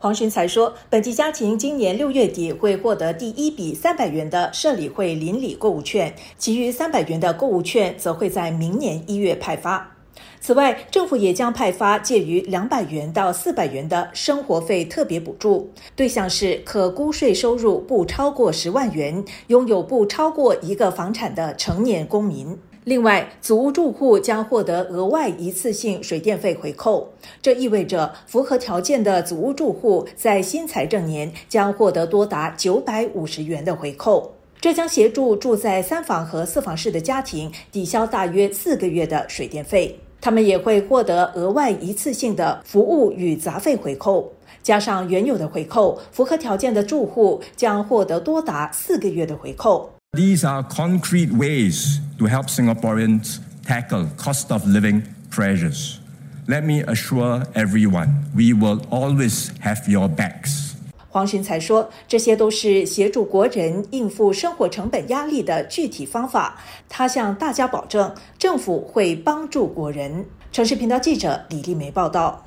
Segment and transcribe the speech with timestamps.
[0.00, 9.96] 黄群才说，本地家庭今年六月底会获得第一笔三百元的社理会邻里购物券，其余三百元的购物券则会在明年一月派发。
[10.40, 22.56] 此外，政府也将派发介于两百元到四百元的生活费特别补助，对象是可估税收入不超过十万元、拥有不超过一个房产的成年公民。
[22.88, 27.10] 另外，祖屋住户将获得额外一次性水电费回扣，
[27.42, 34.32] 这意味着符合条件的祖屋住户在新财政年将获得多达九百五十元的回扣。
[34.58, 40.00] 这将协助住在三房和四房室的家庭抵消大约四个月的水电费。
[40.18, 44.32] 他们也会获得额外一次性的服务与杂费回扣，
[44.62, 49.90] 加上原有的回扣，符合条件的住户将获得多达四个月的回扣。
[50.16, 56.00] These are concrete ways to help Singaporeans tackle cost of living pressures.
[56.46, 60.72] Let me assure everyone, we will always have your backs.
[61.10, 66.58] 黄循才说，这些都是协助国人应付生活成本压力的具体方法。
[66.88, 70.24] 他向大家保证，政府会帮助国人。
[70.50, 72.42] 城市频道记者李丽梅报道。